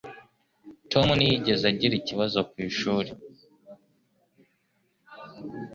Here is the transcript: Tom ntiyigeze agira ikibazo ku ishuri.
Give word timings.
Tom 0.91 1.07
ntiyigeze 1.17 1.63
agira 1.71 1.93
ikibazo 1.97 2.39
ku 2.49 2.55
ishuri. 2.69 3.09